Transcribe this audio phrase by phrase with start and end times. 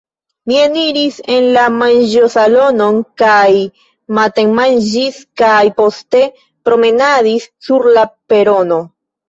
[0.51, 3.51] Mi eniris en la manĝosalonon kaj
[4.21, 8.85] matenmanĝis kaj poste promenadis sur la perono.